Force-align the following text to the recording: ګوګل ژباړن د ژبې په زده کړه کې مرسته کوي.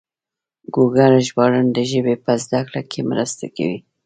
ګوګل 0.73 1.13
ژباړن 1.27 1.65
د 1.75 1.77
ژبې 1.91 2.15
په 2.23 2.31
زده 2.43 2.59
کړه 2.67 2.81
کې 2.91 3.01
مرسته 3.11 3.43
کوي. 3.55 3.79